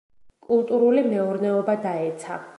კულტურული 0.47 1.05
მეურნეობა 1.13 1.77
დაეცა. 1.87 2.45